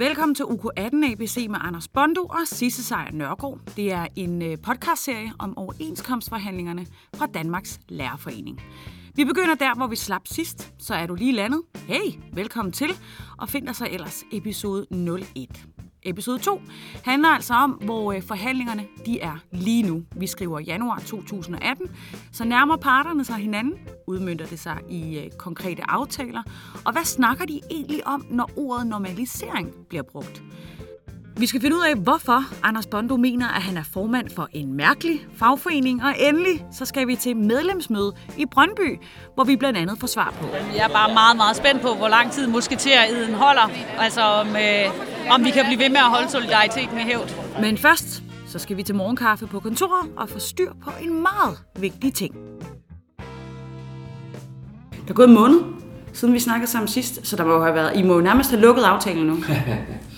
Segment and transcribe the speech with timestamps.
[0.00, 3.58] Velkommen til UK18 ABC med Anders Bondo og Sisse Sejr Nørgaard.
[3.76, 8.60] Det er en øh, podcastserie om overenskomstforhandlingerne fra Danmarks Lærerforening.
[9.14, 11.62] Vi begynder der, hvor vi slap sidst, så er du lige landet.
[11.76, 12.90] Hey, velkommen til,
[13.38, 14.86] og find dig så ellers episode
[15.36, 15.66] 01.
[16.02, 16.62] Episode 2
[17.04, 20.02] handler altså om, hvor øh, forhandlingerne de er lige nu.
[20.16, 21.86] Vi skriver januar 2018,
[22.32, 23.74] så nærmer parterne sig hinanden,
[24.06, 26.42] udmyndter det sig i øh, konkrete aftaler,
[26.84, 30.42] og hvad snakker de egentlig om, når ordet normalisering bliver brugt?
[31.36, 34.72] Vi skal finde ud af, hvorfor Anders Bondo mener, at han er formand for en
[34.72, 36.04] mærkelig fagforening.
[36.04, 38.98] Og endelig så skal vi til medlemsmøde i Brøndby,
[39.34, 40.46] hvor vi blandt andet får svar på.
[40.76, 43.70] Jeg er bare meget, meget spændt på, hvor lang tid musketeriden holder.
[43.98, 47.34] Altså om, øh, om vi kan blive ved med at holde solidariteten i hævd.
[47.60, 51.58] Men først så skal vi til morgenkaffe på kontoret og få styr på en meget
[51.78, 52.34] vigtig ting.
[54.92, 55.60] Der er gået en måned,
[56.12, 58.50] siden vi snakkede sammen sidst, så der må jo have været, I må jo nærmest
[58.50, 59.36] have lukket aftalen nu.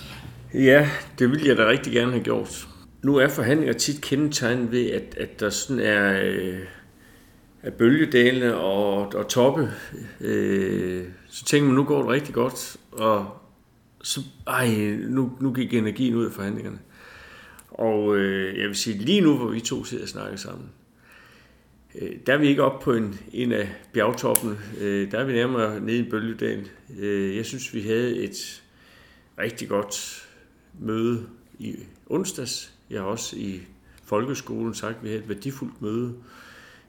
[0.53, 2.67] Ja, det ville jeg da rigtig gerne have gjort.
[3.01, 6.59] Nu er forhandlinger tit kendetegnet ved, at, at der sådan er, øh,
[7.63, 9.71] er bølgedale og, og toppe.
[10.21, 13.27] Øh, så tænker man, nu går det rigtig godt, og
[14.03, 16.79] så, ej, nu, nu gik energien ud af forhandlingerne.
[17.69, 20.69] Og øh, jeg vil sige, lige nu, hvor vi to sidder og snakker sammen,
[22.01, 24.57] øh, der er vi ikke oppe på en, en af bjergtoppene.
[24.81, 26.67] Øh, der er vi nærmere nede i bølgedalen.
[26.99, 28.63] Øh, jeg synes, vi havde et
[29.37, 30.22] rigtig godt
[30.79, 31.25] møde
[31.59, 31.75] i
[32.07, 32.73] onsdags.
[32.89, 33.61] Jeg har også i
[34.03, 36.13] folkeskolen sagt, at vi havde et værdifuldt møde.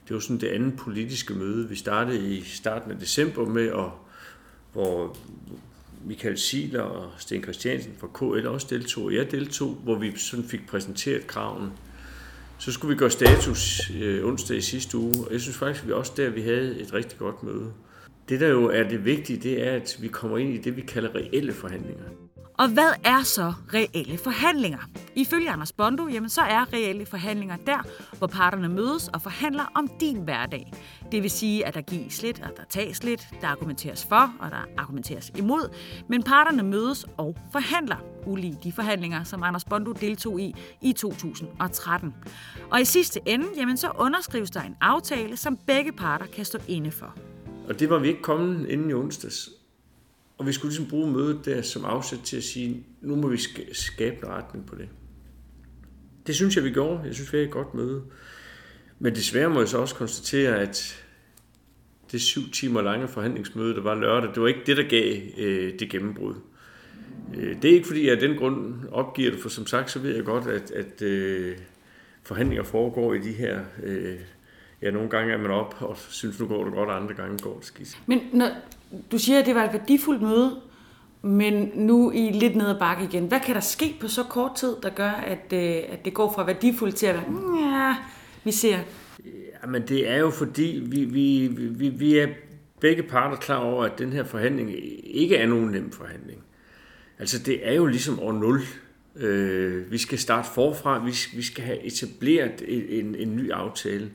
[0.08, 1.68] Det var sådan det andet politiske møde.
[1.68, 3.90] Vi startede i starten af december med, at,
[4.72, 5.16] hvor
[6.04, 10.44] Michael Siler og Sten Christiansen fra KL også deltog, og jeg deltog, hvor vi sådan
[10.44, 11.70] fik præsenteret kraven.
[12.58, 15.88] Så skulle vi gøre status øh, onsdag i sidste uge, og jeg synes faktisk, at
[15.88, 17.72] vi også der vi havde et rigtig godt møde.
[18.28, 20.80] Det, der jo er det vigtige, det er, at vi kommer ind i det, vi
[20.80, 22.04] kalder reelle forhandlinger.
[22.58, 24.78] Og hvad er så reelle forhandlinger?
[25.16, 27.78] Ifølge Anders Bondo, jamen, så er reelle forhandlinger der,
[28.18, 30.72] hvor parterne mødes og forhandler om din hverdag.
[31.12, 34.50] Det vil sige, at der gives lidt, og der tages lidt, der argumenteres for, og
[34.50, 35.74] der argumenteres imod,
[36.08, 37.96] men parterne mødes og forhandler,
[38.26, 42.14] ulige de forhandlinger, som Anders Bondo deltog i i 2013.
[42.70, 46.58] Og i sidste ende, jamen, så underskrives der en aftale, som begge parter kan stå
[46.68, 47.14] inde for.
[47.68, 49.63] Og det var vi ikke kommet inden i onsdags.
[50.38, 53.38] Og vi skulle ligesom bruge mødet der som afsæt til at sige, nu må vi
[53.72, 54.88] skabe en retning på det.
[56.26, 57.00] Det synes jeg, vi gjorde.
[57.04, 58.02] Jeg synes, vi havde et godt møde.
[58.98, 61.04] Men desværre må jeg så også konstatere, at
[62.12, 65.78] det syv timer lange forhandlingsmøde, der var lørdag, det var ikke det, der gav øh,
[65.78, 66.34] det gennembrud.
[67.36, 69.98] Øh, det er ikke fordi, jeg af den grund opgiver det, for som sagt, så
[69.98, 71.58] ved jeg godt, at, at øh,
[72.22, 74.18] forhandlinger foregår i de her øh,
[74.84, 77.38] ja, nogle gange er man op og synes, nu går det godt, og andre gange
[77.38, 77.98] går det skidt.
[78.06, 78.48] Men når
[79.12, 80.60] du siger, at det var et værdifuldt møde,
[81.22, 83.26] men nu i lidt ned ad bakke igen.
[83.26, 86.32] Hvad kan der ske på så kort tid, der gør, at, øh, at det går
[86.32, 87.94] fra værdifuldt til at være, mm, ja,
[88.44, 88.78] vi ser?
[89.62, 92.28] Jamen det er jo fordi, vi, vi, vi, vi er
[92.80, 94.70] begge parter klar over, at den her forhandling
[95.04, 96.40] ikke er nogen nem forhandling.
[97.18, 98.60] Altså det er jo ligesom år 0.
[99.16, 104.10] Øh, vi skal starte forfra, vi, vi skal have etableret en, en, en ny aftale.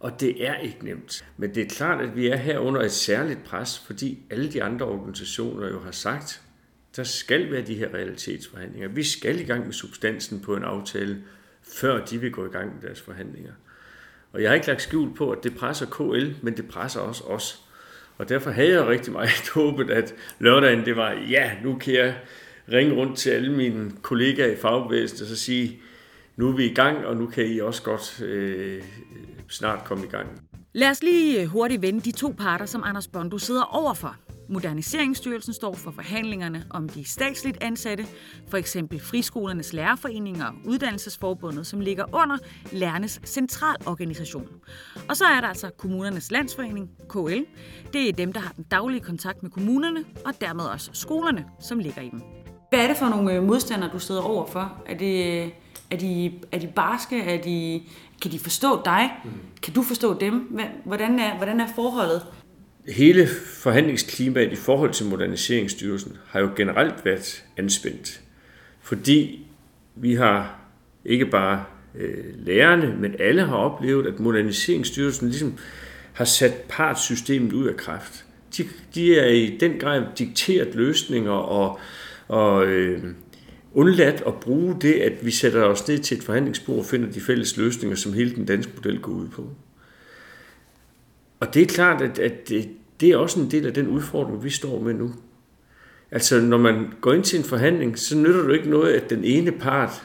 [0.00, 1.24] Og det er ikke nemt.
[1.36, 4.62] Men det er klart, at vi er her under et særligt pres, fordi alle de
[4.62, 6.42] andre organisationer jo har sagt,
[6.96, 8.88] der skal være de her realitetsforhandlinger.
[8.88, 11.22] Vi skal i gang med substansen på en aftale,
[11.62, 13.52] før de vil gå i gang med deres forhandlinger.
[14.32, 17.24] Og jeg har ikke lagt skjul på, at det presser KL, men det presser også
[17.24, 17.60] os.
[18.18, 22.14] Og derfor havde jeg rigtig meget håbet, at lørdagen det var, ja, nu kan jeg
[22.72, 25.80] ringe rundt til alle mine kollegaer i fagbevægelsen og så sige,
[26.36, 28.82] nu er vi i gang, og nu kan I også godt øh,
[29.48, 30.28] snart komme i gang.
[30.72, 34.16] Lad os lige hurtigt vende de to parter, som Anders Bondo sidder overfor.
[34.48, 38.06] Moderniseringsstyrelsen står for forhandlingerne om de statsligt ansatte,
[38.48, 42.38] for eksempel friskolernes lærerforeninger og uddannelsesforbundet, som ligger under
[42.72, 44.48] lærernes centralorganisation.
[45.08, 47.42] Og så er der altså kommunernes landsforening, KL.
[47.92, 51.78] Det er dem, der har den daglige kontakt med kommunerne, og dermed også skolerne, som
[51.78, 52.22] ligger i dem.
[52.70, 54.82] Hvad er det for nogle øh, modstandere, du sidder overfor?
[54.86, 55.50] Er det, øh,
[55.90, 57.22] er de, er de barske?
[57.22, 57.82] Er de,
[58.22, 59.10] kan de forstå dig?
[59.24, 59.30] Mm.
[59.62, 60.60] Kan du forstå dem?
[60.84, 62.22] Hvordan er, hvordan er forholdet?
[62.88, 63.26] Hele
[63.62, 68.20] forhandlingsklimaet i forhold til Moderniseringsstyrelsen har jo generelt været anspændt.
[68.80, 69.46] Fordi
[69.94, 70.58] vi har
[71.04, 75.58] ikke bare øh, lærerne, men alle har oplevet, at Moderniseringsstyrelsen ligesom
[76.12, 78.24] har sat partsystemet ud af kraft.
[78.56, 81.78] De, de er i den grad dikteret løsninger og,
[82.28, 83.04] og øh,
[83.74, 87.20] undladt at bruge det, at vi sætter os ned til et forhandlingsbord og finder de
[87.20, 89.50] fælles løsninger, som hele den danske model går ud på.
[91.40, 92.68] Og det er klart, at, at det,
[93.00, 95.14] det er også en del af den udfordring, vi står med nu.
[96.10, 99.24] Altså, når man går ind til en forhandling, så nytter det ikke noget, at den
[99.24, 100.02] ene part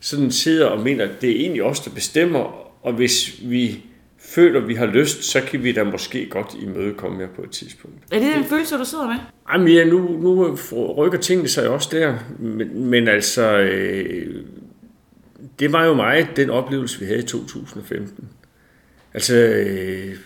[0.00, 2.38] sådan sidder og mener, at det er egentlig os, der bestemmer,
[2.86, 3.84] og hvis vi
[4.28, 7.96] føler, vi har lyst, så kan vi da måske godt imødekomme jer på et tidspunkt.
[8.12, 9.16] Er det den følelse, du sidder med?
[9.52, 10.58] Jamen ja, nu, nu
[10.96, 14.44] rykker tingene sig også der, men, men altså, øh,
[15.58, 18.28] det var jo meget den oplevelse, vi havde i 2015.
[19.14, 20.16] Altså, øh,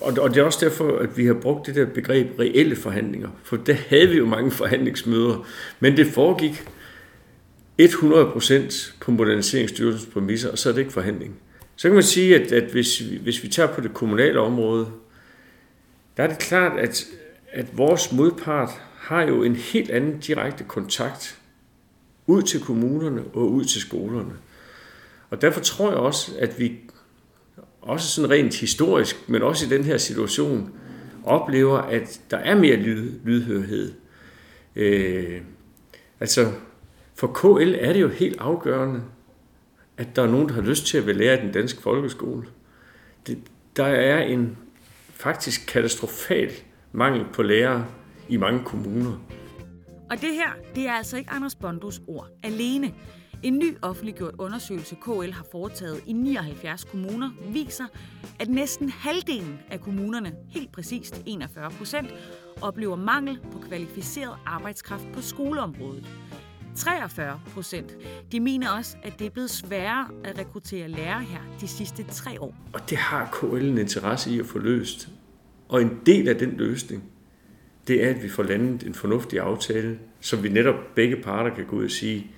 [0.00, 3.28] og, og det er også derfor, at vi har brugt det der begreb reelle forhandlinger,
[3.42, 5.46] for der havde vi jo mange forhandlingsmøder,
[5.80, 6.64] men det foregik
[7.82, 11.36] 100% på Moderniseringsstyrelsens præmisser, og så er det ikke forhandling.
[11.80, 14.92] Så kan man sige, at, at hvis, hvis vi tager på det kommunale område,
[16.16, 17.04] der er det klart, at,
[17.50, 21.38] at vores modpart har jo en helt anden direkte kontakt
[22.26, 24.32] ud til kommunerne og ud til skolerne.
[25.30, 26.78] Og derfor tror jeg også, at vi
[27.80, 30.72] også sådan rent historisk, men også i den her situation,
[31.24, 33.92] oplever, at der er mere lyd, lydhørhed.
[34.76, 35.40] Øh,
[36.20, 36.52] altså,
[37.14, 39.02] for KL er det jo helt afgørende,
[40.00, 42.46] at der er nogen, der har lyst til at være lærer i den danske folkeskole.
[43.26, 43.38] Det,
[43.76, 44.58] der er en
[45.10, 46.50] faktisk katastrofal
[46.92, 47.86] mangel på lærere
[48.28, 49.12] i mange kommuner.
[50.10, 52.94] Og det her, det er altså ikke Anders Bondos ord alene.
[53.42, 57.84] En ny offentliggjort undersøgelse, KL har foretaget i 79 kommuner, viser,
[58.40, 62.10] at næsten halvdelen af kommunerne, helt præcist 41 procent,
[62.62, 66.06] oplever mangel på kvalificeret arbejdskraft på skoleområdet.
[66.76, 67.96] 43 procent.
[68.32, 72.40] De mener også, at det er blevet sværere at rekruttere lærere her de sidste tre
[72.40, 72.54] år.
[72.72, 75.08] Og det har KL en interesse i at få løst.
[75.68, 77.04] Og en del af den løsning,
[77.88, 81.66] det er, at vi får landet en fornuftig aftale, som vi netop begge parter kan
[81.66, 82.30] gå ud og sige,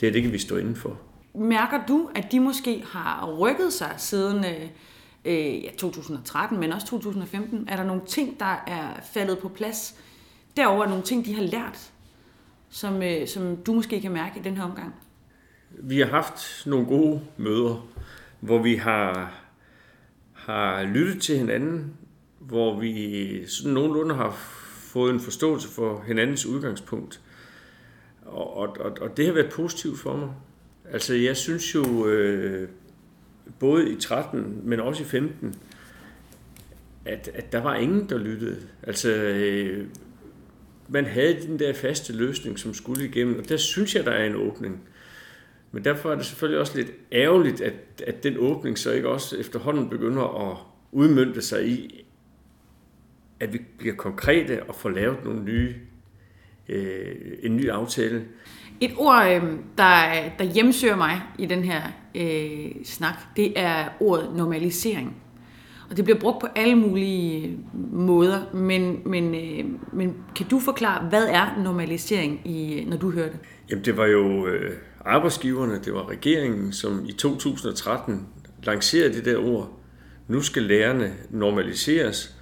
[0.00, 1.00] det er det kan vi stå inden for.
[1.34, 4.44] Mærker du, at de måske har rykket sig siden
[5.24, 7.68] øh, ja, 2013, men også 2015?
[7.68, 9.94] Er der nogle ting, der er faldet på plads?
[10.56, 11.92] Derover er nogle ting, de har lært,
[12.70, 14.94] som, øh, som du måske kan mærke i den her omgang?
[15.70, 17.86] Vi har haft nogle gode møder,
[18.40, 19.34] hvor vi har,
[20.32, 21.96] har lyttet til hinanden,
[22.38, 24.30] hvor vi sådan nogenlunde har
[24.92, 27.20] fået en forståelse for hinandens udgangspunkt.
[28.22, 30.30] Og, og, og, og det har været positivt for mig.
[30.92, 32.68] Altså jeg synes jo, øh,
[33.58, 35.54] både i 13, men også i 15,
[37.04, 38.56] at, at der var ingen, der lyttede.
[38.82, 39.86] Altså, øh,
[40.90, 44.24] man havde den der faste løsning, som skulle igennem, og der synes jeg, der er
[44.24, 44.80] en åbning.
[45.72, 47.74] Men derfor er det selvfølgelig også lidt ærgerligt, at,
[48.06, 50.56] at den åbning så ikke også efterhånden begynder at
[50.92, 52.04] udmyndte sig i,
[53.40, 55.74] at vi bliver konkrete og får lavet nogle nye,
[56.68, 58.24] øh, en ny aftale.
[58.80, 59.42] Et ord, øh,
[59.78, 61.82] der, der hjemsøger mig i den her
[62.14, 65.22] øh, snak, det er ordet normalisering.
[65.90, 67.58] Og det bliver brugt på alle mulige
[67.92, 73.28] måder, men, men, øh, men kan du forklare, hvad er normalisering, i, når du hører
[73.28, 73.38] det?
[73.70, 74.72] Jamen det var jo øh,
[75.04, 78.26] arbejdsgiverne, det var regeringen, som i 2013
[78.62, 79.80] lancerede det der ord.
[80.28, 82.36] Nu skal lærerne normaliseres.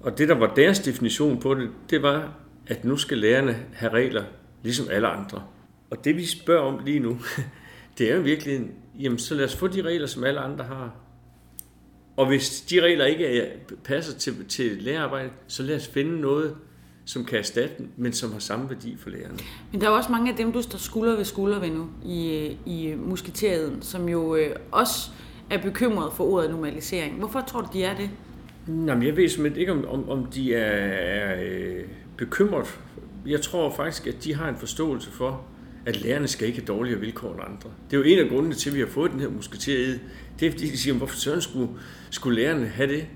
[0.00, 2.32] Og det, der var deres definition på det, det var,
[2.66, 4.24] at nu skal lærerne have regler,
[4.62, 5.42] ligesom alle andre.
[5.90, 7.18] Og det, vi spørger om lige nu,
[7.98, 8.60] det er jo virkelig,
[9.00, 11.05] jamen så lad os få de regler, som alle andre har.
[12.16, 13.46] Og hvis de regler ikke er,
[13.84, 16.56] passer til, til lærerarbejde, så lad os finde noget,
[17.04, 19.38] som kan erstatte den, men som har samme værdi for lærerne.
[19.72, 22.46] Men der er også mange af dem, du står skulder ved skulder ved nu i,
[22.66, 25.10] i musketeriet, som jo øh, også
[25.50, 27.18] er bekymret for ordet normalisering.
[27.18, 28.10] Hvorfor tror du, de er det?
[28.68, 31.84] Jamen, jeg ved simpelthen ikke, om, om, om de er, er øh,
[32.16, 32.80] bekymret.
[33.26, 35.44] Jeg tror faktisk, at de har en forståelse for,
[35.86, 37.70] at lærerne skal ikke have dårligere vilkår end andre.
[37.90, 40.00] Det er jo en af grundene til, at vi har fået den her musketeriet.
[40.40, 41.70] Det er fordi, de siger, hvorfor søren skulle,
[42.10, 43.06] skulle lærerne have det?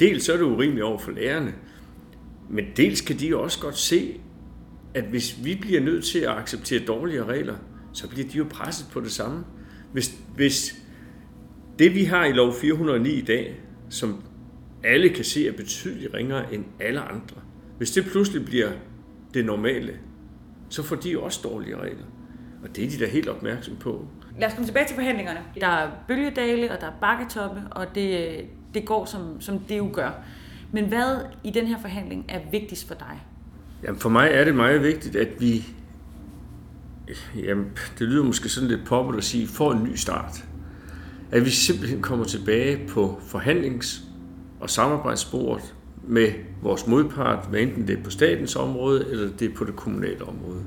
[0.00, 1.54] Dels så er det urimeligt over for lærerne,
[2.50, 4.20] men dels kan de også godt se,
[4.94, 7.56] at hvis vi bliver nødt til at acceptere dårligere regler,
[7.92, 9.44] så bliver de jo presset på det samme.
[9.92, 10.76] Hvis, hvis
[11.78, 14.22] det vi har i lov 409 i dag, som
[14.84, 17.36] alle kan se er betydeligt ringere end alle andre,
[17.78, 18.70] hvis det pludselig bliver
[19.34, 19.98] det normale,
[20.68, 22.04] så får de også dårlige regler.
[22.68, 24.06] Og det er de da helt opmærksom på.
[24.38, 25.40] Lad os komme tilbage til forhandlingerne.
[25.60, 28.36] Der er bølgedale, og der er bakketoppe, og det,
[28.74, 30.10] det går, som, som det jo gør.
[30.72, 33.22] Men hvad i den her forhandling er vigtigst for dig?
[33.82, 35.64] Jamen for mig er det meget vigtigt, at vi,
[37.34, 37.66] jamen
[37.98, 40.44] det lyder måske sådan lidt poppet at sige, får en ny start.
[41.30, 44.02] At vi simpelthen kommer tilbage på forhandlings-
[44.60, 46.28] og samarbejdsbordet med
[46.62, 50.24] vores modpart, hvad enten det er på statens område, eller det er på det kommunale
[50.24, 50.62] område.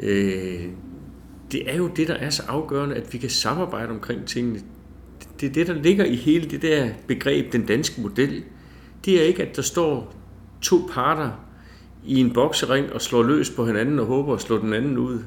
[0.00, 0.64] Øh,
[1.52, 4.60] det er jo det, der er så afgørende, at vi kan samarbejde omkring tingene.
[5.40, 8.44] Det er det, der ligger i hele det der begreb, den danske model.
[9.04, 10.14] Det er ikke, at der står
[10.62, 11.30] to parter
[12.04, 15.18] i en boksering og slår løs på hinanden og håber at slå den anden ud.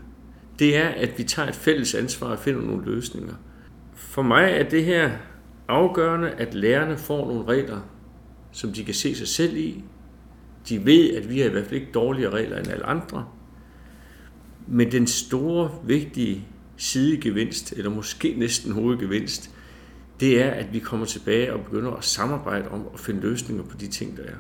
[0.60, 3.34] Det er, at vi tager et fælles ansvar og finder nogle løsninger.
[3.96, 5.12] For mig er det her
[5.68, 7.80] afgørende, at lærerne får nogle regler,
[8.52, 9.84] som de kan se sig selv i.
[10.70, 13.26] De ved, at vi har i hvert fald ikke dårligere regler end alle andre.
[14.68, 19.52] Men den store, vigtige sidegevinst, eller måske næsten hovedgevinst,
[20.20, 23.78] det er, at vi kommer tilbage og begynder at samarbejde om at finde løsninger på
[23.78, 24.38] de ting, der er.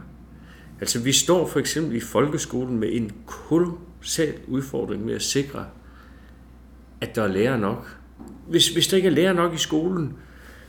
[0.79, 5.65] Altså vi står for eksempel i folkeskolen med en kolossal udfordring med at sikre,
[7.01, 7.97] at der er lærer nok.
[8.49, 10.13] Hvis, hvis der ikke er lærer nok i skolen,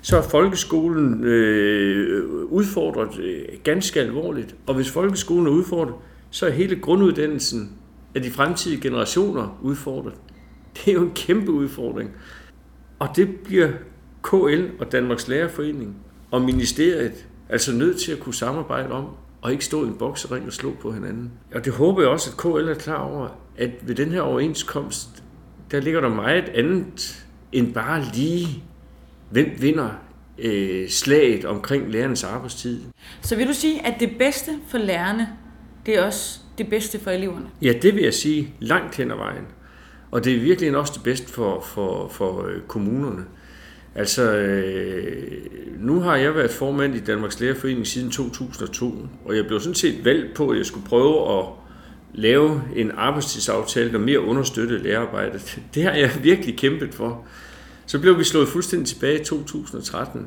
[0.00, 4.54] så er folkeskolen øh, udfordret øh, ganske alvorligt.
[4.66, 5.94] Og hvis folkeskolen er udfordret,
[6.30, 7.72] så er hele grunduddannelsen
[8.14, 10.14] af de fremtidige generationer udfordret.
[10.74, 12.10] Det er jo en kæmpe udfordring.
[12.98, 13.68] Og det bliver
[14.22, 15.96] KL og Danmarks Lærerforening
[16.30, 19.06] og ministeriet altså nødt til at kunne samarbejde om,
[19.42, 21.30] og ikke stå i en boksering og slå på hinanden.
[21.54, 23.28] Og det håber jeg også, at KL er klar over,
[23.58, 25.08] at ved den her overenskomst,
[25.70, 28.64] der ligger der meget andet end bare lige,
[29.30, 29.90] hvem vinder
[30.38, 32.80] øh, slaget omkring lærernes arbejdstid.
[33.20, 35.28] Så vil du sige, at det bedste for lærerne,
[35.86, 37.46] det er også det bedste for eleverne?
[37.62, 39.46] Ja, det vil jeg sige langt hen ad vejen.
[40.10, 43.24] Og det er virkelig også det bedste for, for, for øh, kommunerne.
[43.94, 45.12] Altså, øh,
[45.78, 50.04] nu har jeg været formand i Danmarks Lærerforening siden 2002, og jeg blev sådan set
[50.04, 51.44] valgt på, at jeg skulle prøve at
[52.14, 55.58] lave en arbejdstidsaftale, der mere understøttede lærerarbejdet.
[55.74, 57.24] Det har jeg virkelig kæmpet for.
[57.86, 60.26] Så blev vi slået fuldstændig tilbage i 2013.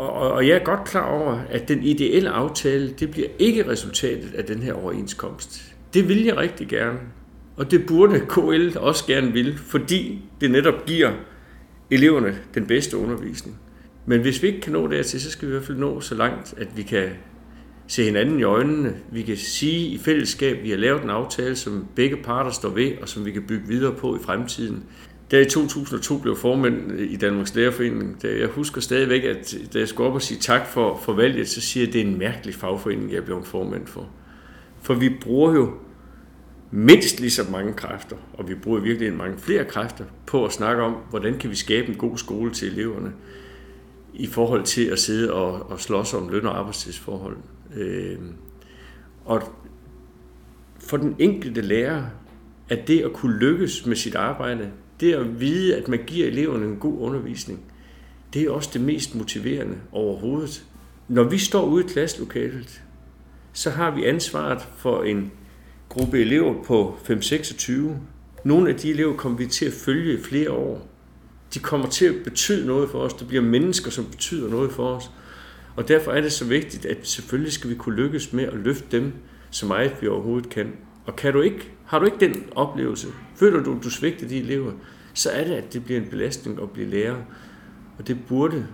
[0.00, 4.34] Og, og jeg er godt klar over, at den ideelle aftale, det bliver ikke resultatet
[4.34, 5.74] af den her overenskomst.
[5.94, 6.98] Det vil jeg rigtig gerne.
[7.56, 11.10] Og det burde KL også gerne vil, fordi det netop giver
[11.90, 13.58] eleverne den bedste undervisning.
[14.06, 16.14] Men hvis vi ikke kan nå dertil, så skal vi i hvert fald nå så
[16.14, 17.08] langt, at vi kan
[17.86, 18.94] se hinanden i øjnene.
[19.12, 22.68] Vi kan sige i fællesskab, at vi har lavet en aftale, som begge parter står
[22.68, 24.84] ved, og som vi kan bygge videre på i fremtiden.
[25.30, 29.88] Da i 2002 blev formand i Danmarks Lærerforening, da jeg husker stadigvæk, at da jeg
[29.88, 32.18] skulle op og sige tak for, for valget, så siger jeg, at det er en
[32.18, 34.10] mærkelig fagforening, jeg blev formand for.
[34.82, 35.72] For vi bruger jo
[36.70, 40.82] mindst lige så mange kræfter, og vi bruger virkelig mange flere kræfter på at snakke
[40.82, 43.12] om, hvordan kan vi skabe en god skole til eleverne
[44.14, 47.36] i forhold til at sidde og, og slås om løn- og arbejdstidsforhold.
[47.76, 48.18] Øh,
[49.24, 49.42] og
[50.78, 52.04] for den enkelte lærer,
[52.68, 56.66] at det at kunne lykkes med sit arbejde, det at vide, at man giver eleverne
[56.66, 57.60] en god undervisning,
[58.34, 60.64] det er også det mest motiverende overhovedet.
[61.08, 62.82] Når vi står ude i klasselokalet,
[63.52, 65.32] så har vi ansvaret for en
[65.88, 67.72] gruppe elever på 5-26.
[68.44, 70.88] Nogle af de elever kommer vi til at følge i flere år.
[71.54, 73.14] De kommer til at betyde noget for os.
[73.14, 75.10] Der bliver mennesker, som betyder noget for os.
[75.76, 78.86] Og derfor er det så vigtigt, at selvfølgelig skal vi kunne lykkes med at løfte
[78.90, 79.12] dem
[79.50, 80.72] så meget vi overhovedet kan.
[81.10, 84.38] Og kan du ikke, har du ikke den oplevelse, føler du, at du svigter de
[84.38, 84.72] elever,
[85.14, 87.16] så er det, at det bliver en belastning at blive lærer.
[87.98, 88.66] Og det burde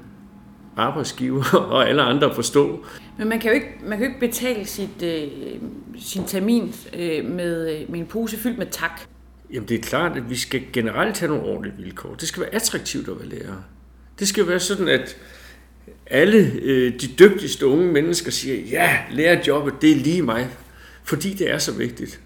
[0.77, 2.85] arbejdsgiver og alle andre forstå.
[3.19, 5.29] Men man kan jo ikke, man kan jo ikke betale sit, øh,
[5.99, 9.01] sin termin øh, med, øh, med en pose fyldt med tak.
[9.53, 12.15] Jamen det er klart, at vi skal generelt have nogle ordentlige vilkår.
[12.15, 13.63] Det skal være attraktivt at være lærer.
[14.19, 15.17] Det skal være sådan, at
[16.07, 20.49] alle øh, de dygtigste unge mennesker siger, ja, lærerjobbet, det er lige mig.
[21.05, 22.21] Fordi det er så vigtigt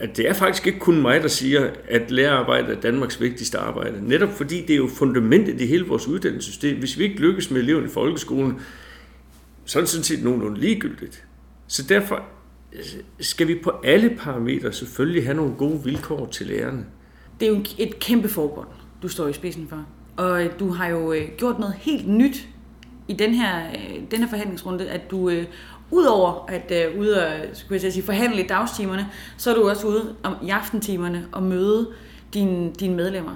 [0.00, 4.08] at det er faktisk ikke kun mig, der siger, at lærerarbejde er Danmarks vigtigste arbejde.
[4.08, 6.78] Netop fordi det er jo fundamentet i hele vores uddannelsessystem.
[6.78, 8.60] Hvis vi ikke lykkes med eleverne i folkeskolen,
[9.64, 11.24] så er det sådan set nogenlunde ligegyldigt.
[11.66, 12.22] Så derfor
[12.72, 12.84] øh,
[13.20, 16.84] skal vi på alle parametre selvfølgelig have nogle gode vilkår til lærerne.
[17.40, 18.68] Det er jo et kæmpe forbund,
[19.02, 19.86] du står i spidsen for.
[20.16, 22.48] Og du har jo øh, gjort noget helt nyt
[23.08, 25.30] i den her, øh, den her forhandlingsrunde, at du
[25.90, 29.86] Udover at øh, ude og skulle jeg sige, forhandle i dagstimerne, så er du også
[29.86, 31.88] ude om, i aftentimerne og møde
[32.34, 33.34] dine, dine medlemmer.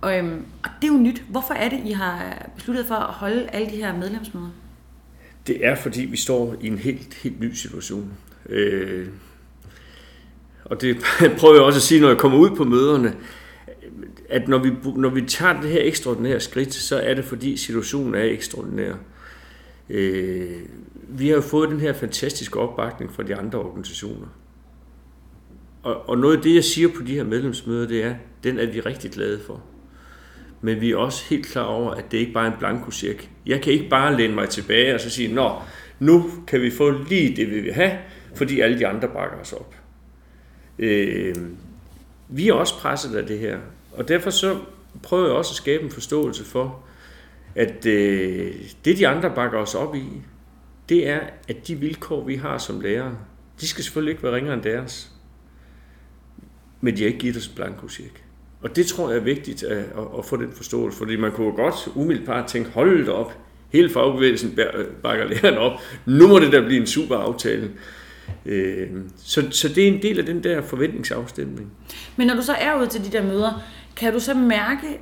[0.00, 1.22] Og, øhm, og det er jo nyt.
[1.28, 4.50] Hvorfor er det, I har besluttet for at holde alle de her medlemsmøder?
[5.46, 8.12] Det er, fordi vi står i en helt, helt ny situation.
[8.48, 9.08] Øh,
[10.64, 10.96] og det
[11.38, 13.16] prøver jeg også at sige, når jeg kommer ud på møderne,
[14.28, 18.14] at når vi, når vi tager det her ekstraordinære skridt, så er det, fordi situationen
[18.14, 18.94] er ekstraordinær.
[19.90, 20.50] Øh,
[21.12, 24.26] vi har jo fået den her fantastiske opbakning fra de andre organisationer.
[25.82, 28.14] Og, og noget af det, jeg siger på de her medlemsmøder, det er,
[28.44, 29.62] den er vi rigtig glade for.
[30.60, 33.30] Men vi er også helt klar over, at det ikke bare er en blankosjek.
[33.46, 35.52] Jeg kan ikke bare læne mig tilbage og så sige, nå,
[35.98, 37.98] nu kan vi få lige det, vi vil have,
[38.34, 39.74] fordi alle de andre bakker os op.
[40.78, 41.34] Øh,
[42.28, 43.58] vi er også presset af det her,
[43.92, 44.58] og derfor så
[45.02, 46.82] prøver jeg også at skabe en forståelse for,
[47.54, 50.22] at øh, det de andre bakker os op i,
[50.90, 53.16] det er, at de vilkår, vi har som lærere,
[53.60, 55.12] De skal selvfølgelig ikke være ringere end deres.
[56.80, 58.24] Men de har ikke givet os en blankosjek.
[58.62, 61.52] Og det tror jeg er vigtigt at, at, at få den forståelse, fordi man kunne
[61.52, 63.38] godt umiddelbart tænke, hold det op,
[63.72, 64.58] hele fagbevægelsen
[65.02, 67.70] bakker læreren op, nu må det da blive en super aftale.
[68.46, 71.72] Øh, så, så det er en del af den der forventningsafstemning.
[72.16, 73.62] Men når du så er ude til de der møder,
[73.96, 75.00] kan du så mærke,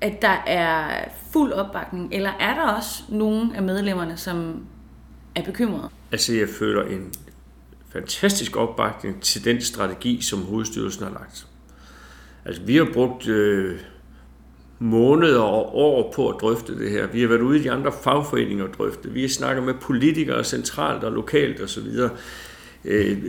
[0.00, 4.64] at der er fuld opbakning, eller er der også nogle af medlemmerne, som
[5.34, 5.90] er bekymret?
[6.12, 7.12] Altså, jeg føler en
[7.92, 11.46] fantastisk opbakning til den strategi, som hovedstyrelsen har lagt.
[12.44, 13.80] Altså, vi har brugt øh,
[14.78, 17.06] måneder og år på at drøfte det her.
[17.06, 19.10] Vi har været ude i de andre fagforeninger og drøfte.
[19.10, 21.86] Vi har snakket med politikere centralt og lokalt osv.
[22.84, 23.24] Øh,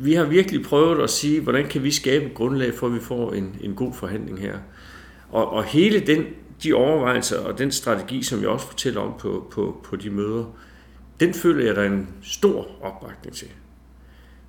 [0.00, 3.00] vi har virkelig prøvet at sige, hvordan kan vi skabe et grundlag for, at vi
[3.00, 4.58] får en, en god forhandling her.
[5.30, 6.24] Og, og hele den,
[6.62, 10.44] de overvejelser og den strategi, som jeg også fortæller om på, på, på de møder,
[11.20, 13.48] den føler jeg, der er en stor opbakning til.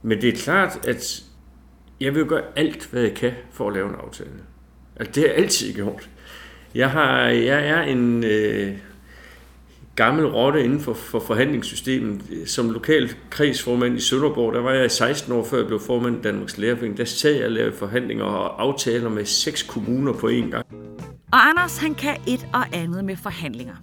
[0.01, 1.23] Men det er klart, at
[1.99, 4.29] jeg vil gøre alt, hvad jeg kan for at lave en aftale.
[4.95, 6.09] Altså, det har jeg altid gjort.
[6.75, 8.77] Jeg, har, jeg er en øh,
[9.95, 12.21] gammel rotte inden for, for forhandlingssystemet.
[12.45, 16.21] Som lokal kredsformand i Sønderborg, der var jeg 16 år før jeg blev formand i
[16.21, 16.97] Danmarks Lærerforening.
[16.97, 20.65] Der sad jeg og lavede forhandlinger og aftaler med seks kommuner på én gang.
[21.31, 23.75] Og Anders, han kan et og andet med forhandlinger.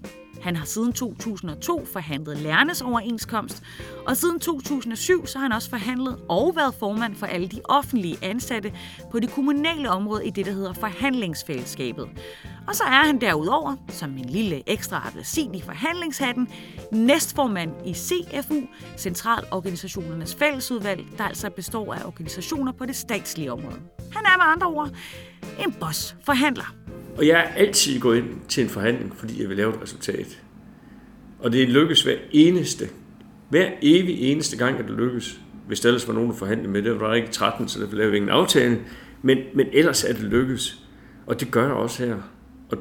[0.46, 3.62] Han har siden 2002 forhandlet lærernes overenskomst,
[4.06, 8.18] og siden 2007 så har han også forhandlet og været formand for alle de offentlige
[8.22, 8.72] ansatte
[9.10, 12.08] på det kommunale område i det, der hedder forhandlingsfællesskabet.
[12.68, 16.48] Og så er han derudover, som en lille ekstra appelsin i forhandlingshatten,
[16.92, 18.60] næstformand i CFU,
[18.96, 23.80] Centralorganisationernes Fællesudvalg, der altså består af organisationer på det statslige område.
[24.12, 24.90] Han er med andre ord
[25.64, 26.85] en boss forhandler.
[27.16, 30.42] Og jeg er altid gået ind til en forhandling, fordi jeg vil lave et resultat.
[31.38, 32.88] Og det lykkes hver eneste,
[33.48, 35.40] hver evig eneste gang, at det lykkes.
[35.66, 37.86] Hvis der ellers var nogen, at forhandle med det, var der ikke 13, så der
[37.90, 38.80] lavede vi ingen aftale.
[39.22, 40.86] Men, men ellers er det lykkes.
[41.26, 42.16] Og det gør jeg også her.
[42.70, 42.78] Og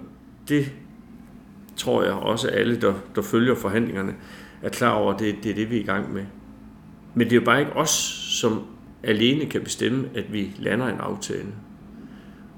[0.48, 0.72] det
[1.76, 4.16] tror jeg også, at alle, der, der følger forhandlingerne,
[4.62, 6.26] er klar over, at det, det er det, vi er i gang med.
[7.14, 7.90] Men det er jo bare ikke os,
[8.40, 8.64] som
[9.04, 11.48] alene kan bestemme, at vi lander en aftale.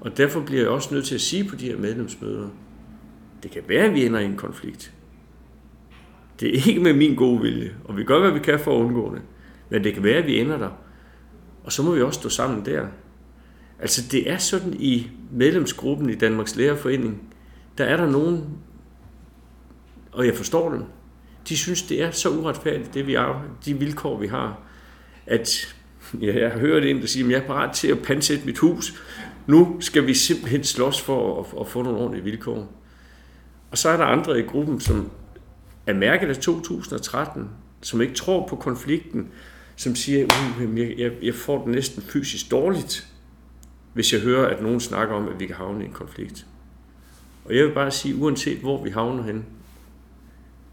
[0.00, 2.48] Og derfor bliver jeg også nødt til at sige på de her medlemsmøder,
[3.42, 4.92] det kan være, at vi ender i en konflikt.
[6.40, 8.84] Det er ikke med min gode vilje, og vi gør, hvad vi kan for at
[8.84, 9.22] undgå det.
[9.70, 10.70] Men det kan være, at vi ender der.
[11.64, 12.86] Og så må vi også stå sammen der.
[13.78, 17.34] Altså det er sådan i medlemsgruppen i Danmarks Lærerforening,
[17.78, 18.44] der er der nogen,
[20.12, 20.82] og jeg forstår dem,
[21.48, 24.60] de synes, det er så uretfærdigt, det vi er, de vilkår, vi har,
[25.26, 25.76] at
[26.20, 28.58] ja, jeg har hørt en, der siger, at jeg er parat til at pansætte mit
[28.58, 29.02] hus,
[29.48, 32.72] nu skal vi simpelthen slås for at, at få nogle ordentlige vilkår.
[33.70, 35.10] Og så er der andre i gruppen, som
[35.86, 37.50] er mærket af 2013,
[37.82, 39.28] som ikke tror på konflikten,
[39.76, 43.06] som siger, uh, jeg, jeg, jeg får det næsten fysisk dårligt,
[43.92, 46.46] hvis jeg hører, at nogen snakker om, at vi kan havne i en konflikt.
[47.44, 49.44] Og jeg vil bare sige, uanset hvor vi havner hen,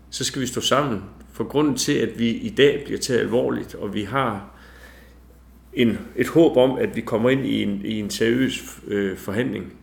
[0.09, 1.03] så skal vi stå sammen.
[1.33, 4.54] For grunden til, at vi i dag bliver taget alvorligt, og vi har
[5.75, 9.73] en, et håb om, at vi kommer ind i en, i en seriøs øh, forhandling,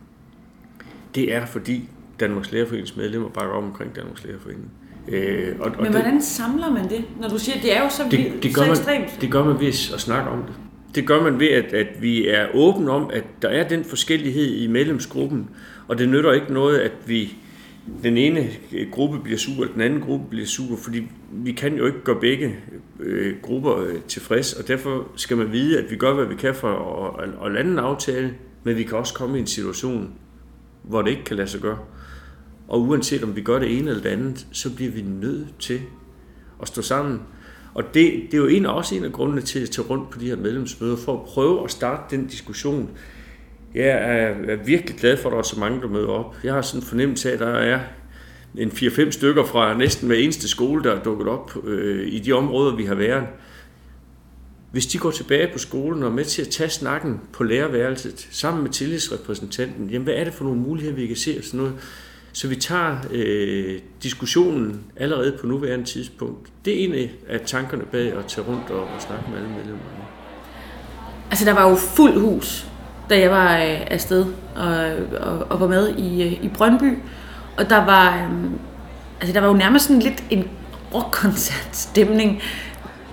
[1.15, 4.71] det er fordi Danmarks Lærerforenings medlemmer bakker op omkring Danmarks Lærerforening.
[5.07, 7.83] Øh, og, og Men hvordan det, samler man det, når du siger, at det er
[7.83, 9.21] jo så, det, det gør så man, ekstremt?
[9.21, 10.53] Det gør man ved at snakke om det.
[10.95, 14.55] Det gør man ved, at, at vi er åbne om, at der er den forskellighed
[14.55, 15.49] i medlemsgruppen,
[15.87, 17.35] og det nytter ikke noget, at vi
[18.03, 18.49] den ene
[18.91, 22.19] gruppe bliver sur, og den anden gruppe bliver sur, fordi vi kan jo ikke gøre
[22.19, 22.55] begge
[22.99, 26.55] øh, grupper øh, tilfreds, og derfor skal man vide, at vi gør, hvad vi kan
[26.55, 26.69] for
[27.17, 30.13] at, at, at lande en aftale, men vi kan også komme i en situation,
[30.83, 31.77] hvor det ikke kan lade sig gøre.
[32.67, 35.81] Og uanset om vi gør det ene eller det andet, så bliver vi nødt til
[36.61, 37.21] at stå sammen.
[37.73, 40.19] Og det, det er jo en, også en af grundene til at tage rundt på
[40.19, 42.89] de her medlemsmøder, for at prøve at starte den diskussion.
[43.75, 46.35] Jeg er, er virkelig glad for, at der er så mange, der møder op.
[46.43, 47.79] Jeg har sådan en fornemmelse af, at der er
[48.57, 52.31] en 4-5 stykker fra næsten hver eneste skole, der er dukket op øh, i de
[52.31, 53.23] områder, vi har været.
[54.71, 58.27] Hvis de går tilbage på skolen og er med til at tage snakken på lærerværelset
[58.31, 61.59] sammen med tillidsrepræsentanten, jamen hvad er det for nogle muligheder, vi kan se og sådan
[61.59, 61.73] noget,
[62.33, 66.49] så vi tager øh, diskussionen allerede på nuværende tidspunkt.
[66.65, 70.03] Det er en af tankerne bag at tage rundt og, og snakke med alle medlemmerne.
[71.29, 72.67] Altså der var jo fuld hus,
[73.09, 74.75] da jeg var øh, afsted og,
[75.21, 76.97] og, og var med i, øh, i Brøndby.
[77.57, 78.51] Og der var, øh,
[79.21, 80.49] altså der var jo nærmest sådan lidt en
[80.93, 82.41] rockkoncertstemning.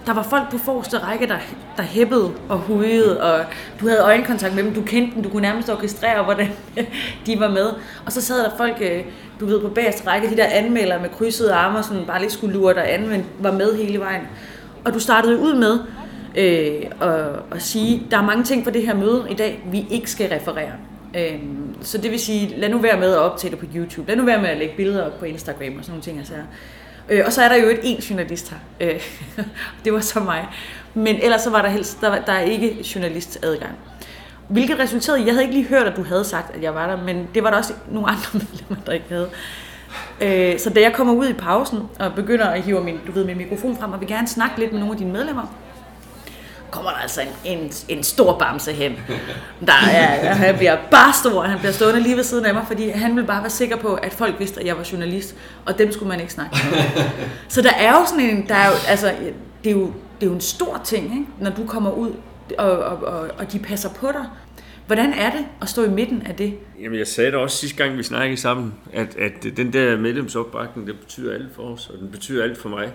[0.06, 1.36] Der var folk på forreste række, der,
[1.76, 3.44] der hæppede og hujede, og
[3.80, 6.48] du havde øjenkontakt med dem, du kendte dem, du kunne nærmest orkestrere, hvordan
[7.26, 7.66] de var med.
[8.06, 9.04] Og så sad der folk, øh,
[9.40, 12.54] du ved, på bagerste række, de der anmelder med krydsede arme, som bare lige skulle
[12.54, 14.22] lure dig an, men var med hele vejen.
[14.84, 15.78] Og du startede ud med
[16.36, 19.86] øh, og, og sige, der er mange ting for det her møde i dag, vi
[19.90, 20.72] ikke skal referere.
[21.16, 21.38] Øh,
[21.82, 24.24] så det vil sige, lad nu være med at optage det på YouTube, lad nu
[24.24, 26.18] være med at lægge billeder op på Instagram og sådan nogle ting.
[26.18, 26.34] Altså.
[27.08, 28.58] Øh, og så er der jo et en journalist her.
[28.80, 29.00] Øh,
[29.84, 30.48] det var så mig.
[30.94, 33.74] Men ellers så var der helst, der, der er ikke journalistadgang.
[34.48, 37.04] Hvilket resulterede, jeg havde ikke lige hørt, at du havde sagt, at jeg var der,
[37.04, 39.30] men det var der også nogle andre medlemmer, der ikke havde.
[40.20, 43.24] Øh, så da jeg kommer ud i pausen og begynder at hive min, du ved,
[43.24, 45.54] min mikrofon frem og vil gerne snakke lidt med nogle af dine medlemmer,
[46.70, 48.92] kommer der altså en, en, en stor bamse hen.
[49.66, 52.88] Der er, han bliver bare stor, han bliver stående lige ved siden af mig, fordi
[52.88, 55.34] han ville bare være sikker på, at folk vidste, at jeg var journalist,
[55.66, 56.78] og dem skulle man ikke snakke med.
[57.48, 59.14] Så der er jo sådan en, der er jo, altså,
[59.64, 61.26] det er jo, det er jo en stor ting, ikke?
[61.40, 62.10] når du kommer ud,
[62.58, 64.24] og, og, og, og de passer på dig.
[64.86, 66.58] Hvordan er det at stå i midten af det?
[66.82, 70.86] Jamen, jeg sagde det også sidste gang, vi snakkede sammen, at, at den der medlemsopbakning,
[70.86, 72.92] det betyder alt for os, og den betyder alt for mig.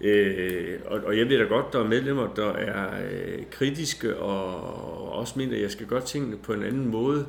[0.00, 5.12] Øh, og, og jeg ved da godt, der er medlemmer, der er øh, kritiske, og
[5.12, 7.26] også mener, at jeg skal gøre tingene på en anden måde.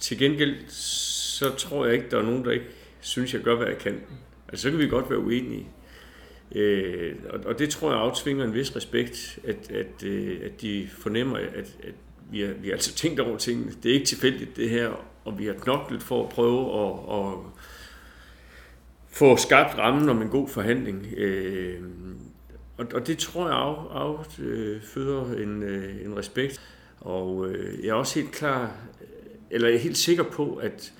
[0.00, 2.66] Til gengæld, så tror jeg ikke, der er nogen, der ikke
[3.00, 4.00] synes, jeg gør, hvad jeg kan.
[4.48, 5.68] Altså, så kan vi godt være uenige.
[6.54, 10.88] Øh, og, og det tror jeg aftvinger en vis respekt, at, at, øh, at de
[10.98, 11.94] fornemmer, at, at
[12.30, 13.72] vi, har, vi har altså tænkt over tingene.
[13.82, 17.38] Det er ikke tilfældigt det her, og vi har knoklet for at prøve at, at
[19.16, 21.06] få skabt rammen om en god forhandling.
[21.16, 21.80] Øh,
[22.76, 23.56] og, og det tror jeg
[23.90, 26.60] afføder af, en, øh, en respekt.
[27.00, 28.72] Og øh, jeg er også helt klar,
[29.50, 30.92] eller jeg er helt sikker på, at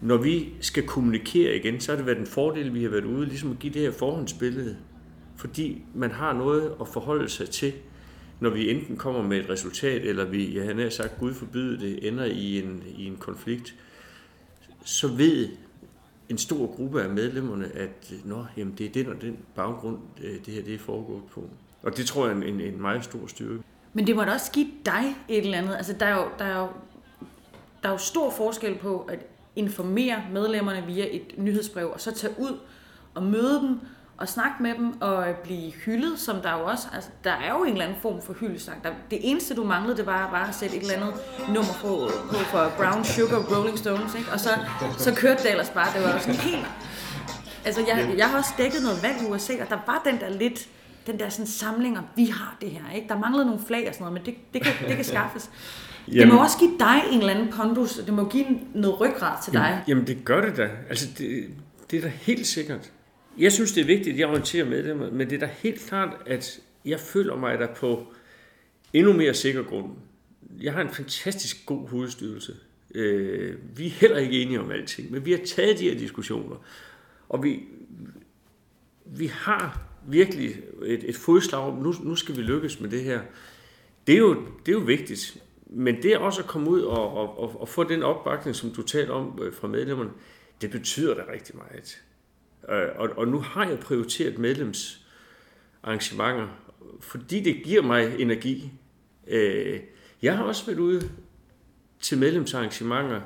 [0.00, 3.26] når vi skal kommunikere igen, så har det været en fordel, vi har været ude,
[3.26, 4.76] ligesom at give det her forhåndsbillede.
[5.36, 7.72] Fordi man har noget at forholde sig til,
[8.40, 12.08] når vi enten kommer med et resultat, eller vi, jeg har sagt, Gud forbyde det,
[12.08, 13.74] ender i en, i en konflikt,
[14.84, 15.48] så ved
[16.28, 19.98] en stor gruppe af medlemmerne, at øh, Nå, jamen, det er den og den baggrund,
[20.22, 21.48] øh, det her det er foregået på.
[21.82, 23.62] Og det tror jeg er en, en meget stor styrke.
[23.92, 25.76] Men det må da også give dig et eller andet.
[25.76, 26.68] Altså, der er jo, der er jo,
[27.82, 29.18] der er jo stor forskel på at
[29.56, 32.58] informere medlemmerne via et nyhedsbrev, og så tage ud
[33.14, 33.78] og møde dem,
[34.18, 37.64] og snakke med dem og blive hyldet, som der jo også, altså der er jo
[37.64, 38.84] en eller anden form for hyldesang.
[38.84, 41.14] Der, det eneste du manglede, det var bare at sætte et eller andet
[41.48, 44.30] nummer på, på for Brown Sugar Rolling Stones, ikke?
[44.32, 44.50] og så,
[44.98, 46.66] så kørte det ellers bare, det var jo sådan helt...
[47.64, 50.28] Altså jeg, jeg har også dækket noget vand i USA, og der var den der
[50.28, 50.68] lidt,
[51.06, 53.08] den der sådan samling om, vi har det her, ikke?
[53.08, 55.50] Der manglede nogle flag og sådan noget, men det, det, kan, det kan skaffes.
[56.08, 59.36] Jamen, det må også give dig en eller anden pondus, det må give noget ryggrad
[59.44, 59.60] til dig.
[59.60, 60.68] Jamen, jamen det gør det da.
[60.88, 61.44] Altså det,
[61.90, 62.90] det er da helt sikkert.
[63.38, 65.80] Jeg synes, det er vigtigt, at jeg orienterer med det, men det er da helt
[65.80, 68.06] klart, at jeg føler mig der på
[68.92, 69.90] endnu mere sikker grund.
[70.60, 72.56] Jeg har en fantastisk god hovedstyrelse.
[72.94, 76.56] Øh, vi er heller ikke enige om alting, men vi har taget de her diskussioner,
[77.28, 77.62] og vi,
[79.04, 83.20] vi har virkelig et, et fodslag om, nu, nu skal vi lykkes med det her.
[84.06, 84.34] Det er jo,
[84.66, 87.68] det er jo vigtigt, men det er også at komme ud og, og, og, og
[87.68, 90.10] få den opbakning, som du talte om øh, fra medlemmerne,
[90.60, 92.02] det betyder da rigtig meget.
[92.68, 96.48] Øh, og, og nu har jeg prioriteret medlemsarrangementer,
[97.00, 98.72] fordi det giver mig energi.
[99.26, 99.80] Øh,
[100.22, 101.10] jeg har også været ude
[102.00, 103.20] til medlemsarrangementer,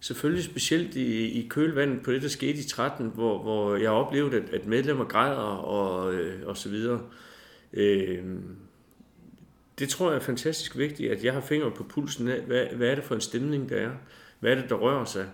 [0.00, 4.36] selvfølgelig specielt i, i kølvandet på det, der skete i 13, hvor, hvor jeg oplevede,
[4.36, 7.00] at, at medlemmer græder og, øh, og så videre.
[7.72, 8.24] Øh,
[9.78, 12.88] det tror jeg er fantastisk vigtigt, at jeg har fingre på pulsen af, hvad, hvad
[12.88, 13.90] er det for en stemning, der er?
[14.40, 15.26] Hvad er det, der rører sig?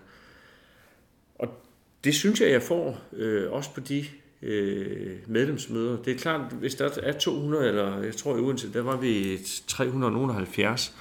[2.07, 4.05] Det synes jeg, jeg får, øh, også på de
[4.43, 5.97] øh, medlemsmøder.
[6.03, 9.39] Det er klart, hvis der er 200, eller jeg tror i Odense, der var vi
[9.67, 10.95] 370,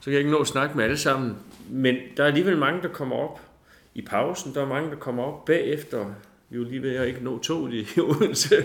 [0.00, 1.36] så kan jeg ikke nå at snakke med alle sammen.
[1.70, 3.40] Men der er alligevel mange, der kommer op
[3.94, 4.54] i pausen.
[4.54, 6.06] Der er mange, der kommer op bagefter.
[6.48, 8.64] Vi er jo lige ved at ikke nå toget i Odense.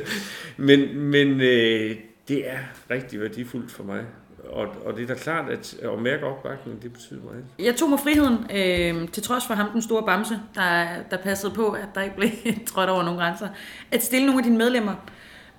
[0.57, 1.95] Men, men øh,
[2.27, 4.05] det er rigtig værdifuldt for mig
[4.51, 7.43] og, og det er da klart, at at mærke opbakning, det betyder meget.
[7.59, 11.53] Jeg tog mig friheden, øh, til trods for ham, den store bamse, der, der passede
[11.53, 12.29] på, at der ikke blev
[12.73, 13.47] trådt over nogle grænser,
[13.91, 14.93] at stille nogle af dine medlemmer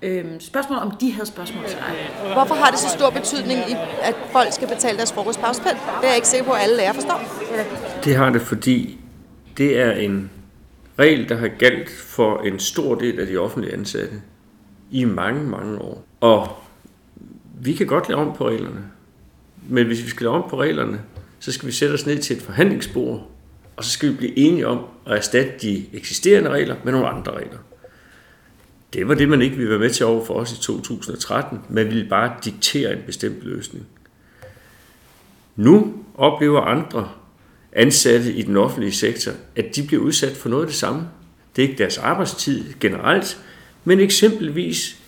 [0.01, 2.33] øh, spørgsmål, om de havde spørgsmål til dig.
[2.33, 3.59] Hvorfor har det så stor betydning,
[4.01, 5.75] at folk skal betale deres frokostpauspænd?
[5.75, 7.21] Det er jeg ikke sikker på, at alle lærer forstår.
[8.03, 8.99] Det har det, fordi
[9.57, 10.31] det er en
[10.99, 14.21] regel, der har galt for en stor del af de offentlige ansatte
[14.91, 16.05] i mange, mange år.
[16.21, 16.62] Og
[17.65, 18.83] vi kan godt lave om på reglerne.
[19.69, 21.01] Men hvis vi skal lave om på reglerne,
[21.39, 23.31] så skal vi sætte os ned til et forhandlingsbord,
[23.75, 27.31] og så skal vi blive enige om at erstatte de eksisterende regler med nogle andre
[27.31, 27.57] regler.
[28.93, 31.59] Det var det, man ikke ville være med til over for os i 2013.
[31.69, 33.85] Man ville bare diktere en bestemt løsning.
[35.55, 37.09] Nu oplever andre
[37.71, 41.07] ansatte i den offentlige sektor, at de bliver udsat for noget af det samme.
[41.55, 43.37] Det er ikke deres arbejdstid generelt,
[43.83, 45.02] men eksempelvis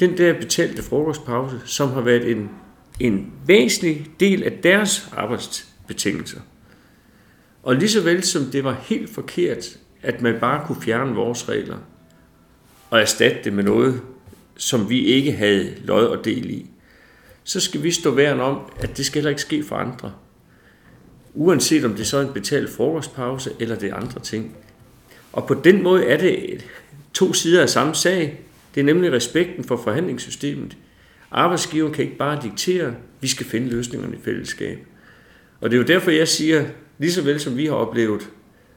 [0.00, 2.50] den der betalte frokostpause, som har været en,
[3.00, 6.40] en væsentlig del af deres arbejdsbetingelser.
[7.62, 11.48] Og lige så vel som det var helt forkert, at man bare kunne fjerne vores
[11.48, 11.78] regler
[12.90, 14.00] og erstatte det med noget,
[14.56, 16.66] som vi ikke havde lod og del i,
[17.44, 20.12] så skal vi stå værn om, at det skal heller ikke ske for andre.
[21.34, 24.56] Uanset om det så er en betalt frokostpause eller det er andre ting.
[25.32, 26.64] Og på den måde er det
[27.14, 28.40] to sider af samme sag.
[28.78, 30.76] Det er nemlig respekten for forhandlingssystemet.
[31.30, 34.78] Arbejdsgiveren kan ikke bare diktere, vi skal finde løsningerne i fællesskab.
[35.60, 36.64] Og det er jo derfor, jeg siger,
[36.98, 38.30] lige så vel som vi har oplevet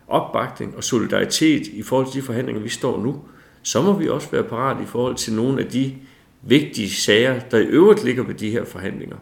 [0.08, 3.22] opbakning og solidaritet i forhold til de forhandlinger, vi står nu,
[3.64, 5.96] så må vi også være parat i forhold til nogle af de
[6.42, 9.18] vigtige sager, der i øvrigt ligger ved de her forhandlinger.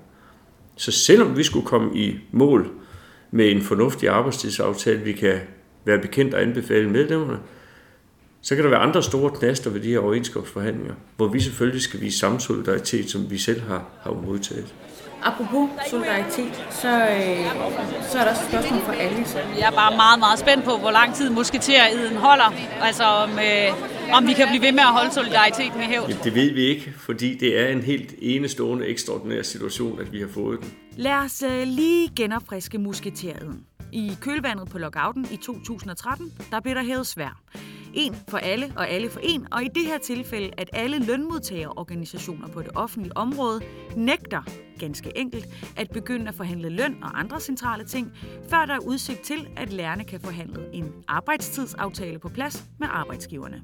[0.76, 2.72] Så selvom vi skulle komme i mål
[3.32, 5.40] med en fornuftig arbejdstidsaftale, vi kan
[5.86, 7.40] være bekendt og anbefale medlemmerne,
[8.42, 12.02] så kan der være andre store knaster ved de her overenskomstforhandlinger, hvor vi selvfølgelig skal
[12.02, 14.74] vise samme solidaritet, som vi selv har, har modtaget.
[15.24, 17.46] Apropos solidaritet, så, øh,
[18.10, 19.26] så er der også et spørgsmål for alle.
[19.60, 22.54] Jeg er bare meget, meget spændt på, hvor lang tid musketeriden holder.
[22.82, 26.24] Altså om, øh, om vi kan blive ved med at holde solidariteten i hævd.
[26.24, 30.28] Det ved vi ikke, fordi det er en helt enestående, ekstraordinær situation, at vi har
[30.28, 30.72] fået den.
[31.00, 33.60] Lad os øh, lige genopfriske musketeriet.
[33.92, 37.42] I kølvandet på lockouten i 2013, der blev der hævet svær.
[37.94, 42.48] En for alle og alle for en, og i det her tilfælde, at alle lønmodtagerorganisationer
[42.48, 43.62] på det offentlige område
[43.96, 44.42] nægter
[44.80, 48.12] ganske enkelt at begynde at forhandle løn og andre centrale ting,
[48.50, 53.64] før der er udsigt til, at lærerne kan forhandle en arbejdstidsaftale på plads med arbejdsgiverne.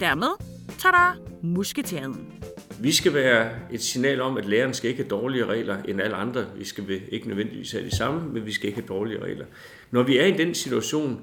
[0.00, 0.30] Dermed
[0.78, 2.41] tada, der.
[2.82, 6.16] Vi skal være et signal om, at lærerne skal ikke have dårligere regler end alle
[6.16, 6.46] andre.
[6.56, 9.44] Vi skal ikke nødvendigvis have de samme, men vi skal ikke have dårligere regler.
[9.90, 11.20] Når vi er i den situation,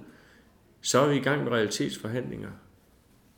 [0.82, 2.50] så er vi i gang med realitetsforhandlinger.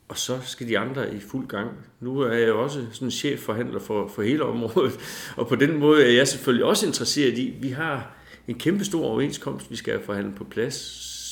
[0.08, 1.70] Og så skal de andre i fuld gang.
[2.00, 4.98] Nu er jeg jo også sådan chefforhandler for, for hele området,
[5.38, 8.16] og på den måde er jeg selvfølgelig også interesseret i, vi har
[8.48, 10.74] en kæmpe stor overenskomst, vi skal have forhandlet på plads,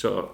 [0.01, 0.25] så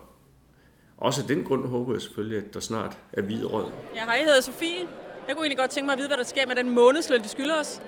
[0.97, 3.65] også af den grund håber jeg selvfølgelig, at der snart er hvid rød.
[3.95, 5.06] Ja, hej, jeg hedder Sofie.
[5.29, 7.29] Jeg kunne egentlig godt tænke mig at vide, hvad der sker med den månedsløn, de
[7.29, 7.83] skylder os.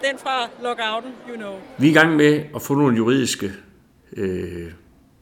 [0.00, 1.54] Den fra lockouten, you know.
[1.78, 3.52] Vi er i gang med at få nogle juridiske
[4.16, 4.72] øh,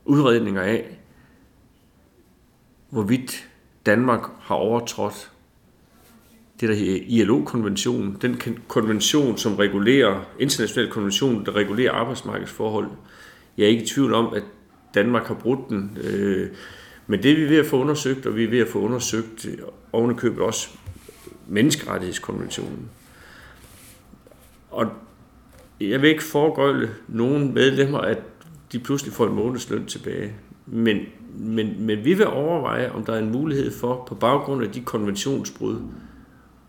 [0.05, 0.99] udredninger af,
[2.91, 3.49] hvorvidt
[3.87, 5.31] Danmark har overtrådt
[6.61, 12.89] det, der hedder ILO-konventionen, den konvention, som regulerer, international konvention, der regulerer arbejdsmarkedsforhold.
[13.59, 14.43] Jeg er ikke i tvivl om, at
[14.95, 16.51] Danmark har brudt den, øh,
[17.07, 19.47] men det er vi ved at få undersøgt, og vi er ved at få undersøgt
[19.47, 19.59] øh,
[19.93, 20.69] ovenikøbet også
[21.53, 22.91] menneskerettighedskonventionen.
[24.71, 24.87] Og
[25.81, 28.19] jeg vil ikke foregøjle nogen medlemmer, at
[28.73, 30.33] de pludselig får en månedsløn tilbage.
[30.67, 30.99] Men,
[31.39, 34.81] men, men vi vil overveje, om der er en mulighed for, på baggrund af de
[34.81, 35.79] konventionsbrud,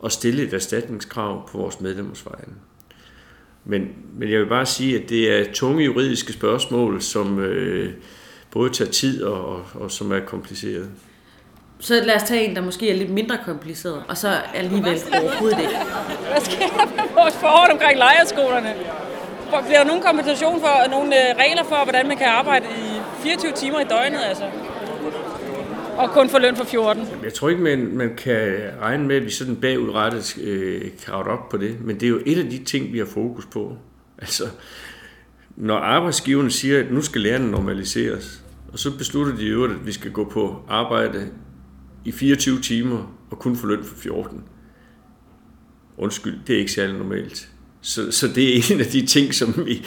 [0.05, 2.53] at stille et erstatningskrav på vores medlemmers vegne.
[3.65, 7.93] Men, men jeg vil bare sige, at det er tunge juridiske spørgsmål, som øh,
[8.51, 10.89] både tager tid og, og, og som er kompliceret.
[11.83, 15.59] Så lad os tage en, der måske er lidt mindre kompliceret, og så alligevel overhovedet
[15.59, 15.77] ikke.
[16.31, 18.73] Hvad sker der med vores forhold omkring lejerskolerne?
[19.65, 23.51] Bliver der nogen kompensation for, nogle øh, regler for, hvordan man kan arbejde i 24
[23.51, 24.43] timer i døgnet, altså?
[25.97, 27.07] Og kun få løn for 14.
[27.23, 31.49] Jeg tror ikke, man, man kan regne med, at vi sådan bagudrettet øh, kan op
[31.49, 33.77] på det, men det er jo et af de ting, vi har fokus på.
[34.17, 34.43] Altså,
[35.55, 38.43] når arbejdsgiverne siger, at nu skal lærerne normaliseres,
[38.73, 41.29] og så beslutter de jo, at vi skal gå på arbejde
[42.05, 44.43] i 24 timer og kun få løn for 14.
[45.97, 47.49] Undskyld, det er ikke særlig normalt.
[47.81, 49.85] Så, så det er en af de ting, som vi,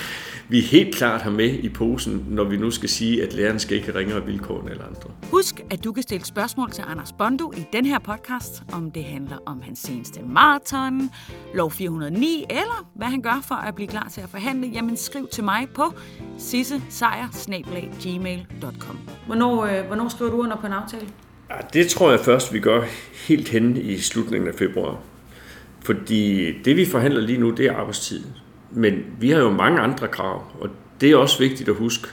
[0.49, 3.77] vi helt klart har med i posen, når vi nu skal sige, at læreren skal
[3.77, 5.11] ikke have ringere vilkår end alle andre.
[5.31, 9.05] Husk, at du kan stille spørgsmål til Anders Bondo i den her podcast, om det
[9.05, 11.11] handler om hans seneste maraton,
[11.55, 15.29] lov 409, eller hvad han gør for at blive klar til at forhandle, jamen skriv
[15.33, 15.95] til mig på
[16.39, 18.99] sissesejer.gmail.com.
[19.27, 21.09] Hvornår, øh, hvornår skriver du under på en aftale?
[21.51, 22.83] Ja, det tror jeg først, vi gør
[23.29, 24.99] helt hen i slutningen af februar.
[25.85, 28.25] Fordi det, vi forhandler lige nu, det er arbejdstid.
[28.71, 32.09] Men vi har jo mange andre krav, og det er også vigtigt at huske.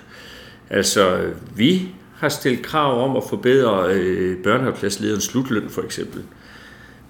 [0.69, 6.23] Altså, vi har stillet krav om at forbedre øh, børnehavepladslederens slutløn, for eksempel.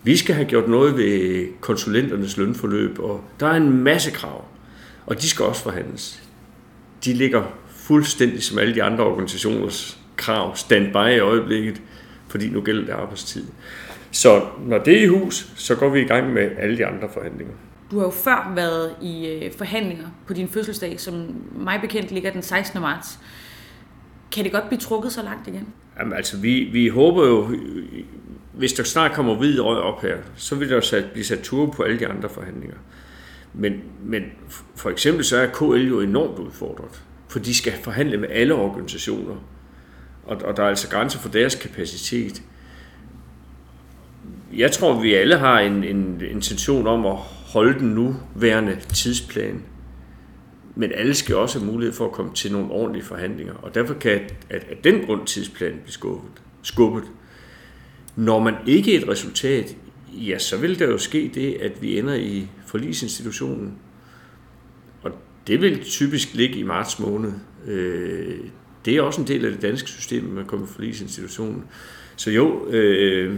[0.04, 4.46] Vi skal have gjort noget ved konsulenternes lønforløb, og der er en masse krav,
[5.06, 6.24] og de skal også forhandles.
[7.06, 7.44] De ligger
[7.76, 11.82] fuldstændig som alle de andre organisationers krav standby i øjeblikket,
[12.34, 13.44] fordi nu gælder det arbejdstid.
[14.12, 17.10] Så når det er i hus, så går vi i gang med alle de andre
[17.14, 17.54] forhandlinger.
[17.92, 22.32] Du har jo før været i øh, forhandlinger på din fødselsdag, som mig bekendt ligger
[22.32, 22.82] den 16.
[22.82, 23.20] marts.
[24.32, 25.68] Kan det godt blive trukket så langt igen?
[26.00, 27.56] Jamen altså, vi, vi håber jo
[28.54, 31.72] hvis der snart kommer hvid røg op her, så vil der sat, blive sat tur
[31.72, 32.76] på alle de andre forhandlinger.
[33.54, 34.24] Men, men
[34.76, 39.36] for eksempel så er KL jo enormt udfordret, for de skal forhandle med alle organisationer,
[40.26, 42.44] og, og der er altså grænser for deres kapacitet.
[44.56, 47.16] Jeg tror, vi alle har en, en intention om at
[47.54, 49.64] holde den nuværende tidsplan,
[50.76, 53.94] men alle skal også have mulighed for at komme til nogle ordentlige forhandlinger, og derfor
[53.94, 56.32] kan at, at den grund tidsplanen blive skubbet.
[56.62, 57.04] skubbet.
[58.16, 59.76] Når man ikke et resultat,
[60.08, 63.78] ja, så vil der jo ske det, at vi ender i forlisinstitutionen.
[65.04, 65.12] Og
[65.48, 67.32] det vil typisk ligge i marts måned.
[67.68, 68.40] Øh,
[68.86, 71.64] det er også en del af det danske system, at man kommer i forlisinstitutionen.
[72.16, 73.36] Så jo, øh,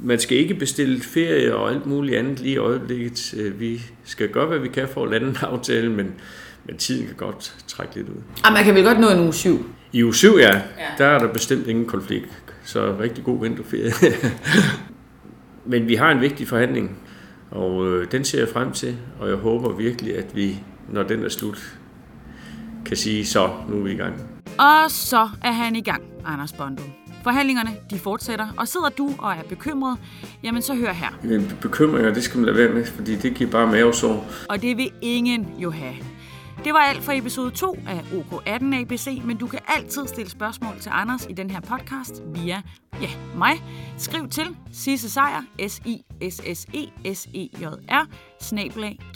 [0.00, 3.34] man skal ikke bestille ferie og alt muligt andet lige i øjeblikket.
[3.38, 6.14] Øh, vi skal gøre, hvad vi kan for at lande en aftale, men,
[6.64, 8.22] men tiden kan godt trække lidt ud.
[8.44, 9.70] Og man kan vel godt nå en uge syv?
[9.92, 10.56] I uge 7, ja.
[10.56, 10.60] ja.
[10.98, 12.42] Der er der bestemt ingen konflikt.
[12.64, 13.92] Så rigtig god vinterferie.
[15.72, 16.98] men vi har en vigtig forhandling,
[17.50, 20.56] og øh, den ser jeg frem til, og jeg håber virkelig, at vi,
[20.92, 21.78] når den er slut,
[22.86, 24.14] kan sige, så nu er vi i gang.
[24.58, 26.82] Og så er han i gang, Anders Bondo.
[27.22, 29.98] Forhandlingerne de fortsætter, og sidder du og er bekymret,
[30.42, 31.18] jamen så hør her.
[31.22, 34.26] Men bekymringer, det skal man lade være med, fordi det giver bare mavesår.
[34.48, 35.94] Og det vil ingen jo have.
[36.64, 40.80] Det var alt for episode 2 af OK18 ABC, men du kan altid stille spørgsmål
[40.80, 42.62] til Anders i den her podcast via,
[43.00, 43.52] ja, mig.
[43.98, 48.06] Skriv til Sisse Sejer, s i s s e s e j r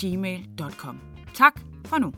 [0.01, 0.99] gmail.com.
[1.35, 2.13] Tak for nu.